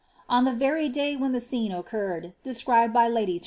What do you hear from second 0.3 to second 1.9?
the very day when the scene